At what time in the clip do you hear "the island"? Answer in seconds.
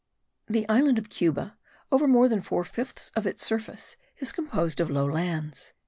0.47-0.97